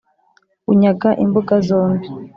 Unyaga 0.71 1.09
imbuga 1.23 1.53
zombi, 1.67 2.07